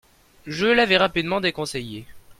Je 0.47 0.65
l'avais 0.65 0.97
rapidement 0.97 1.41
déconseillé. 1.41 2.07